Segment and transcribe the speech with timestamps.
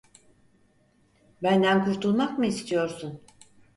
[1.43, 3.21] Benden kurtulmak mı istiyorsun?